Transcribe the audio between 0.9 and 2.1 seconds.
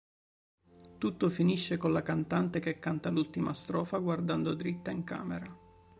Tutto finisce con la